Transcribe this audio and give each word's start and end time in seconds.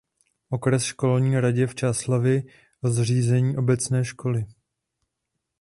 Okresní 0.49 0.87
školní 0.87 1.39
radě 1.39 1.67
v 1.67 1.75
Čáslavi 1.75 2.43
o 2.81 2.89
zřízení 2.89 3.57
obecné 3.57 4.05
školy. 4.05 4.45